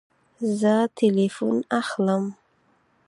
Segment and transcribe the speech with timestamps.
[0.59, 2.23] زه تلیفون اخلم